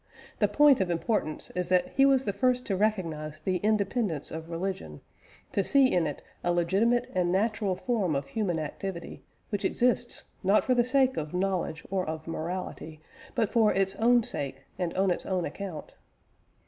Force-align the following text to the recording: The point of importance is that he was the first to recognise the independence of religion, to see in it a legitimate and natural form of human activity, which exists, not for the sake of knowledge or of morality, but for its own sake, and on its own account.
The 0.39 0.47
point 0.47 0.81
of 0.81 0.89
importance 0.89 1.51
is 1.51 1.69
that 1.69 1.89
he 1.89 2.07
was 2.07 2.25
the 2.25 2.33
first 2.33 2.65
to 2.65 2.75
recognise 2.75 3.39
the 3.39 3.57
independence 3.57 4.31
of 4.31 4.49
religion, 4.49 5.01
to 5.51 5.63
see 5.63 5.93
in 5.93 6.07
it 6.07 6.23
a 6.43 6.51
legitimate 6.51 7.11
and 7.13 7.31
natural 7.31 7.75
form 7.75 8.15
of 8.15 8.25
human 8.25 8.57
activity, 8.57 9.21
which 9.49 9.63
exists, 9.63 10.23
not 10.41 10.63
for 10.63 10.73
the 10.73 10.83
sake 10.83 11.17
of 11.17 11.35
knowledge 11.35 11.85
or 11.91 12.03
of 12.07 12.27
morality, 12.27 12.99
but 13.35 13.51
for 13.51 13.71
its 13.75 13.95
own 13.97 14.23
sake, 14.23 14.63
and 14.79 14.91
on 14.95 15.11
its 15.11 15.27
own 15.27 15.45
account. 15.45 15.93